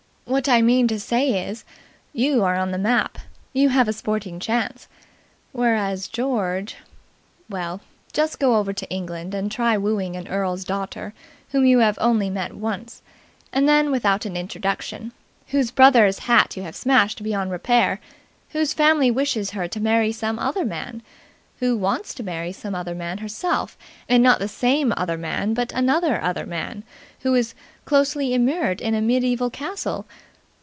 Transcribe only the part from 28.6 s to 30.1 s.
in a mediaeval castle